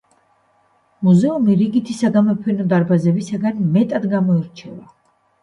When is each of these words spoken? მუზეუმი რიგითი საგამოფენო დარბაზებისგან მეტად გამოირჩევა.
მუზეუმი 1.07 1.57
რიგითი 1.59 1.97
საგამოფენო 1.99 2.67
დარბაზებისგან 2.73 3.61
მეტად 3.77 4.11
გამოირჩევა. 4.17 4.91